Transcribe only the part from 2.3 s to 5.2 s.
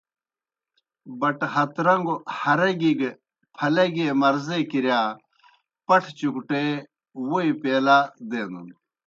ہَرَگیْ گہ پھلَگیْ مرضے کِرِیا